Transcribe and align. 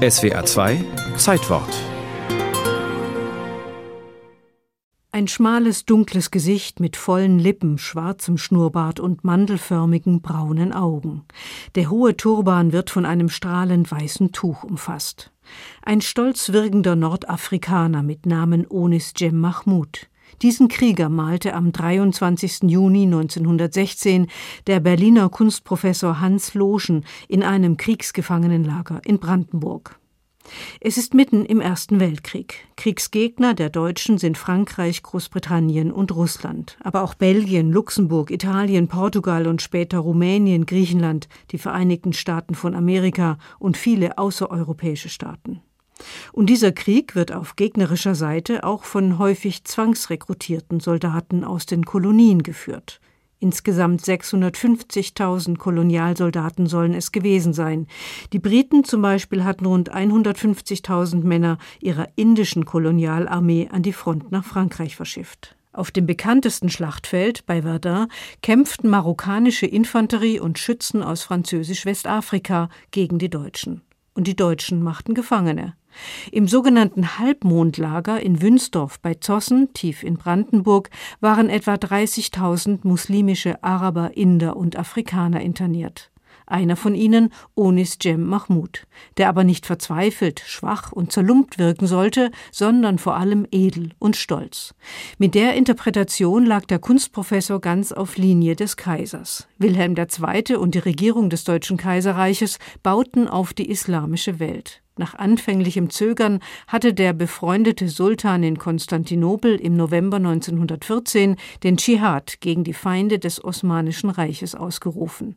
SWA 0.00 0.46
2 0.46 0.82
Zeitwort 1.18 1.68
Ein 5.12 5.28
schmales, 5.28 5.84
dunkles 5.84 6.30
Gesicht 6.30 6.80
mit 6.80 6.96
vollen 6.96 7.38
Lippen, 7.38 7.76
schwarzem 7.76 8.38
Schnurrbart 8.38 8.98
und 8.98 9.24
mandelförmigen 9.24 10.22
braunen 10.22 10.72
Augen. 10.72 11.26
Der 11.74 11.90
hohe 11.90 12.16
Turban 12.16 12.72
wird 12.72 12.88
von 12.88 13.04
einem 13.04 13.28
strahlend 13.28 13.90
weißen 13.90 14.32
Tuch 14.32 14.64
umfasst. 14.64 15.32
Ein 15.82 16.00
stolz 16.00 16.50
wirkender 16.50 16.96
Nordafrikaner 16.96 18.02
mit 18.02 18.24
Namen 18.24 18.66
Onis 18.66 19.12
Jem 19.18 19.38
Mahmoud. 19.38 20.08
Diesen 20.42 20.68
Krieger 20.68 21.08
malte 21.08 21.54
am 21.54 21.72
23. 21.72 22.62
Juni 22.64 23.04
1916 23.04 24.28
der 24.66 24.80
Berliner 24.80 25.28
Kunstprofessor 25.28 26.20
Hans 26.20 26.54
Loschen 26.54 27.04
in 27.28 27.42
einem 27.42 27.76
Kriegsgefangenenlager 27.76 29.00
in 29.04 29.18
Brandenburg. 29.18 30.00
Es 30.80 30.96
ist 30.96 31.14
mitten 31.14 31.44
im 31.44 31.60
Ersten 31.60 32.00
Weltkrieg. 32.00 32.66
Kriegsgegner 32.76 33.54
der 33.54 33.70
Deutschen 33.70 34.18
sind 34.18 34.38
Frankreich, 34.38 35.02
Großbritannien 35.02 35.92
und 35.92 36.14
Russland, 36.14 36.76
aber 36.82 37.02
auch 37.02 37.14
Belgien, 37.14 37.70
Luxemburg, 37.70 38.30
Italien, 38.30 38.88
Portugal 38.88 39.46
und 39.46 39.62
später 39.62 39.98
Rumänien, 39.98 40.66
Griechenland, 40.66 41.28
die 41.50 41.58
Vereinigten 41.58 42.12
Staaten 42.12 42.54
von 42.54 42.74
Amerika 42.74 43.38
und 43.58 43.76
viele 43.76 44.18
außereuropäische 44.18 45.08
Staaten. 45.08 45.60
Und 46.32 46.46
dieser 46.46 46.72
Krieg 46.72 47.14
wird 47.14 47.32
auf 47.32 47.56
gegnerischer 47.56 48.14
Seite 48.14 48.64
auch 48.64 48.84
von 48.84 49.18
häufig 49.18 49.64
zwangsrekrutierten 49.64 50.80
Soldaten 50.80 51.44
aus 51.44 51.66
den 51.66 51.84
Kolonien 51.84 52.42
geführt. 52.42 53.00
Insgesamt 53.42 54.02
650.000 54.02 55.56
Kolonialsoldaten 55.56 56.66
sollen 56.66 56.92
es 56.92 57.10
gewesen 57.10 57.54
sein. 57.54 57.86
Die 58.34 58.38
Briten 58.38 58.84
zum 58.84 59.00
Beispiel 59.00 59.44
hatten 59.44 59.64
rund 59.64 59.94
150.000 59.94 61.24
Männer 61.24 61.56
ihrer 61.80 62.08
indischen 62.16 62.66
Kolonialarmee 62.66 63.68
an 63.72 63.82
die 63.82 63.94
Front 63.94 64.30
nach 64.30 64.44
Frankreich 64.44 64.94
verschifft. 64.94 65.56
Auf 65.72 65.90
dem 65.90 66.04
bekanntesten 66.04 66.68
Schlachtfeld 66.68 67.46
bei 67.46 67.62
Verdun 67.62 68.08
kämpften 68.42 68.90
marokkanische 68.90 69.66
Infanterie 69.66 70.38
und 70.38 70.58
Schützen 70.58 71.02
aus 71.02 71.22
Französisch-Westafrika 71.22 72.68
gegen 72.90 73.18
die 73.18 73.30
Deutschen. 73.30 73.80
Und 74.12 74.26
die 74.26 74.36
Deutschen 74.36 74.82
machten 74.82 75.14
Gefangene. 75.14 75.74
Im 76.32 76.48
sogenannten 76.48 77.18
Halbmondlager 77.18 78.20
in 78.20 78.42
Wünsdorf 78.42 79.00
bei 79.00 79.14
Zossen, 79.14 79.72
tief 79.72 80.02
in 80.02 80.16
Brandenburg, 80.16 80.90
waren 81.20 81.48
etwa 81.48 81.74
30.000 81.74 82.80
muslimische 82.82 83.62
Araber, 83.62 84.16
Inder 84.16 84.56
und 84.56 84.78
Afrikaner 84.78 85.40
interniert. 85.40 86.10
Einer 86.50 86.74
von 86.74 86.96
ihnen, 86.96 87.32
Onis 87.54 87.96
Jem 88.02 88.26
Mahmud, 88.26 88.88
der 89.18 89.28
aber 89.28 89.44
nicht 89.44 89.66
verzweifelt, 89.66 90.42
schwach 90.44 90.90
und 90.90 91.12
zerlumpt 91.12 91.58
wirken 91.58 91.86
sollte, 91.86 92.32
sondern 92.50 92.98
vor 92.98 93.16
allem 93.16 93.46
edel 93.52 93.90
und 94.00 94.16
stolz. 94.16 94.74
Mit 95.16 95.36
der 95.36 95.54
Interpretation 95.54 96.44
lag 96.44 96.64
der 96.64 96.80
Kunstprofessor 96.80 97.60
ganz 97.60 97.92
auf 97.92 98.16
Linie 98.16 98.56
des 98.56 98.76
Kaisers. 98.76 99.46
Wilhelm 99.58 99.94
II. 99.96 100.56
und 100.56 100.74
die 100.74 100.80
Regierung 100.80 101.30
des 101.30 101.44
Deutschen 101.44 101.76
Kaiserreiches 101.76 102.58
bauten 102.82 103.28
auf 103.28 103.52
die 103.52 103.70
islamische 103.70 104.40
Welt. 104.40 104.82
Nach 104.96 105.14
anfänglichem 105.14 105.88
Zögern 105.88 106.40
hatte 106.66 106.92
der 106.92 107.12
befreundete 107.12 107.88
Sultan 107.88 108.42
in 108.42 108.58
Konstantinopel 108.58 109.56
im 109.56 109.76
November 109.76 110.18
1914 110.18 111.36
den 111.62 111.76
Dschihad 111.76 112.40
gegen 112.40 112.64
die 112.64 112.74
Feinde 112.74 113.18
des 113.18 113.42
Osmanischen 113.42 114.10
Reiches 114.10 114.54
ausgerufen. 114.54 115.36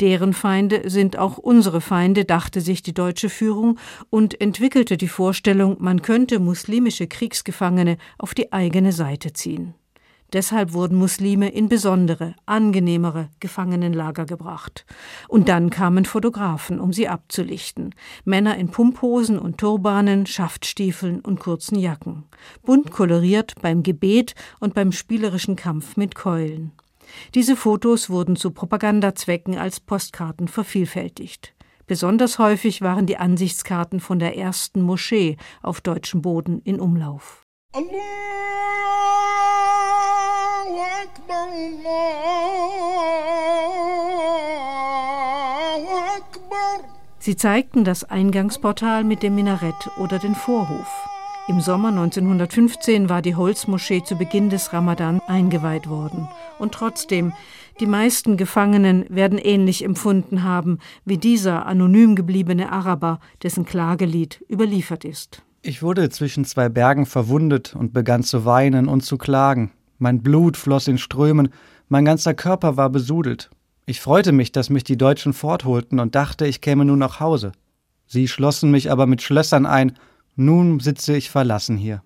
Deren 0.00 0.32
Feinde 0.32 0.90
sind 0.90 1.18
auch 1.18 1.38
unsere 1.38 1.80
Feinde, 1.80 2.24
dachte 2.24 2.60
sich 2.60 2.82
die 2.82 2.94
deutsche 2.94 3.30
Führung 3.30 3.78
und 4.10 4.40
entwickelte 4.40 4.96
die 4.96 5.08
Vorstellung, 5.08 5.76
man 5.78 6.02
könnte 6.02 6.38
muslimische 6.38 7.06
Kriegsgefangene 7.06 7.96
auf 8.18 8.34
die 8.34 8.52
eigene 8.52 8.92
Seite 8.92 9.32
ziehen. 9.32 9.74
Deshalb 10.32 10.72
wurden 10.72 10.98
Muslime 10.98 11.48
in 11.48 11.68
besondere, 11.68 12.34
angenehmere 12.46 13.30
Gefangenenlager 13.40 14.26
gebracht. 14.26 14.84
Und 15.28 15.48
dann 15.48 15.70
kamen 15.70 16.04
Fotografen, 16.04 16.80
um 16.80 16.92
sie 16.92 17.08
abzulichten. 17.08 17.94
Männer 18.24 18.56
in 18.56 18.70
Pumphosen 18.70 19.38
und 19.38 19.58
Turbanen, 19.58 20.26
Schaftstiefeln 20.26 21.20
und 21.20 21.38
kurzen 21.38 21.78
Jacken. 21.78 22.24
Bunt 22.64 22.90
koloriert 22.90 23.54
beim 23.62 23.82
Gebet 23.82 24.34
und 24.58 24.74
beim 24.74 24.92
spielerischen 24.92 25.56
Kampf 25.56 25.96
mit 25.96 26.14
Keulen. 26.14 26.72
Diese 27.34 27.56
Fotos 27.56 28.10
wurden 28.10 28.36
zu 28.36 28.50
Propagandazwecken 28.50 29.56
als 29.58 29.80
Postkarten 29.80 30.48
vervielfältigt. 30.48 31.54
Besonders 31.86 32.40
häufig 32.40 32.82
waren 32.82 33.06
die 33.06 33.16
Ansichtskarten 33.16 34.00
von 34.00 34.18
der 34.18 34.36
ersten 34.36 34.82
Moschee 34.82 35.36
auf 35.62 35.80
deutschem 35.80 36.20
Boden 36.20 36.60
in 36.64 36.80
Umlauf. 36.80 37.46
Sie 47.26 47.34
zeigten 47.34 47.82
das 47.82 48.04
Eingangsportal 48.04 49.02
mit 49.02 49.24
dem 49.24 49.34
Minarett 49.34 49.90
oder 49.98 50.20
den 50.20 50.36
Vorhof. 50.36 50.86
Im 51.48 51.60
Sommer 51.60 51.88
1915 51.88 53.08
war 53.08 53.20
die 53.20 53.34
Holzmoschee 53.34 54.04
zu 54.04 54.16
Beginn 54.16 54.48
des 54.48 54.72
Ramadan 54.72 55.20
eingeweiht 55.26 55.88
worden. 55.88 56.28
Und 56.58 56.72
trotzdem, 56.72 57.32
die 57.80 57.86
meisten 57.86 58.36
Gefangenen 58.36 59.06
werden 59.08 59.38
ähnlich 59.38 59.84
empfunden 59.84 60.44
haben 60.44 60.78
wie 61.04 61.18
dieser 61.18 61.66
anonym 61.66 62.16
gebliebene 62.16 62.72
Araber, 62.72 63.20
dessen 63.42 63.64
Klagelied 63.64 64.44
überliefert 64.50 65.04
ist. 65.04 65.42
Ich 65.62 65.82
wurde 65.82 66.10
zwischen 66.10 66.44
zwei 66.44 66.68
Bergen 66.68 67.06
verwundet 67.06 67.74
und 67.74 67.92
begann 67.92 68.22
zu 68.22 68.44
weinen 68.44 68.88
und 68.88 69.02
zu 69.02 69.18
klagen. 69.18 69.72
Mein 69.98 70.22
Blut 70.22 70.56
floss 70.56 70.88
in 70.88 70.98
Strömen, 70.98 71.48
mein 71.88 72.04
ganzer 72.04 72.34
Körper 72.34 72.76
war 72.76 72.90
besudelt. 72.90 73.50
Ich 73.86 74.00
freute 74.00 74.32
mich, 74.32 74.52
dass 74.52 74.70
mich 74.70 74.84
die 74.84 74.98
Deutschen 74.98 75.32
fortholten 75.32 76.00
und 76.00 76.14
dachte, 76.14 76.46
ich 76.46 76.60
käme 76.60 76.84
nun 76.84 76.98
nach 76.98 77.20
Hause. 77.20 77.52
Sie 78.06 78.28
schlossen 78.28 78.70
mich 78.70 78.90
aber 78.90 79.06
mit 79.06 79.22
Schlössern 79.22 79.66
ein, 79.66 79.96
nun 80.34 80.80
sitze 80.80 81.16
ich 81.16 81.30
verlassen 81.30 81.76
hier. 81.76 82.02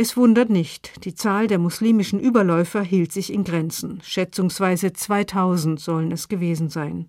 Es 0.00 0.16
wundert 0.16 0.48
nicht, 0.48 1.04
die 1.04 1.14
Zahl 1.14 1.48
der 1.48 1.58
muslimischen 1.58 2.20
Überläufer 2.20 2.82
hielt 2.82 3.12
sich 3.12 3.32
in 3.32 3.42
Grenzen. 3.42 4.00
Schätzungsweise 4.04 4.92
2000 4.92 5.80
sollen 5.80 6.12
es 6.12 6.28
gewesen 6.28 6.68
sein. 6.68 7.08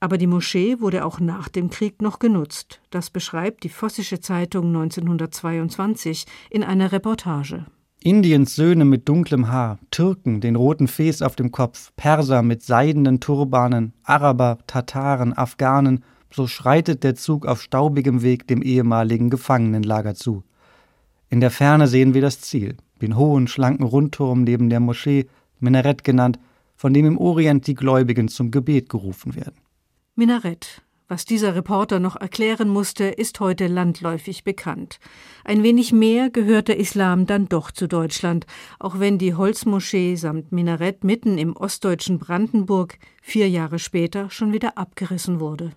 Aber 0.00 0.16
die 0.16 0.26
Moschee 0.26 0.80
wurde 0.80 1.04
auch 1.04 1.20
nach 1.20 1.48
dem 1.48 1.68
Krieg 1.68 2.00
noch 2.00 2.18
genutzt. 2.18 2.80
Das 2.90 3.10
beschreibt 3.10 3.64
die 3.64 3.68
Vossische 3.68 4.20
Zeitung 4.20 4.68
1922 4.68 6.24
in 6.48 6.64
einer 6.64 6.90
Reportage. 6.90 7.66
Indiens 8.04 8.56
Söhne 8.56 8.84
mit 8.84 9.08
dunklem 9.08 9.48
Haar, 9.48 9.78
Türken 9.92 10.40
den 10.40 10.56
roten 10.56 10.88
Fes 10.88 11.22
auf 11.22 11.36
dem 11.36 11.52
Kopf, 11.52 11.92
Perser 11.94 12.42
mit 12.42 12.62
seidenen 12.62 13.20
Turbanen, 13.20 13.92
Araber, 14.02 14.58
Tataren, 14.66 15.36
Afghanen, 15.36 16.02
so 16.32 16.48
schreitet 16.48 17.04
der 17.04 17.14
Zug 17.14 17.46
auf 17.46 17.62
staubigem 17.62 18.22
Weg 18.22 18.48
dem 18.48 18.60
ehemaligen 18.60 19.30
Gefangenenlager 19.30 20.14
zu. 20.14 20.42
In 21.28 21.40
der 21.40 21.50
Ferne 21.50 21.86
sehen 21.86 22.12
wir 22.12 22.22
das 22.22 22.40
Ziel, 22.40 22.76
den 23.00 23.16
hohen, 23.16 23.46
schlanken 23.46 23.86
Rundturm 23.86 24.42
neben 24.42 24.68
der 24.68 24.80
Moschee, 24.80 25.26
Minarett 25.60 26.02
genannt, 26.02 26.40
von 26.74 26.92
dem 26.92 27.06
im 27.06 27.18
Orient 27.18 27.66
die 27.68 27.74
Gläubigen 27.74 28.26
zum 28.26 28.50
Gebet 28.50 28.88
gerufen 28.88 29.36
werden. 29.36 29.60
Minarett. 30.16 30.82
Was 31.12 31.26
dieser 31.26 31.54
Reporter 31.54 32.00
noch 32.00 32.16
erklären 32.16 32.70
musste, 32.70 33.04
ist 33.04 33.38
heute 33.38 33.66
landläufig 33.66 34.44
bekannt. 34.44 34.98
Ein 35.44 35.62
wenig 35.62 35.92
mehr 35.92 36.30
gehört 36.30 36.68
der 36.68 36.78
Islam 36.78 37.26
dann 37.26 37.50
doch 37.50 37.70
zu 37.70 37.86
Deutschland, 37.86 38.46
auch 38.78 38.98
wenn 38.98 39.18
die 39.18 39.34
Holzmoschee 39.34 40.14
samt 40.14 40.52
Minarett 40.52 41.04
mitten 41.04 41.36
im 41.36 41.54
ostdeutschen 41.54 42.18
Brandenburg 42.18 42.96
vier 43.20 43.50
Jahre 43.50 43.78
später 43.78 44.30
schon 44.30 44.54
wieder 44.54 44.78
abgerissen 44.78 45.38
wurde. 45.38 45.72